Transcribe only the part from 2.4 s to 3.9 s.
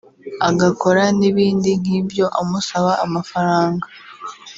amusaba amafaranga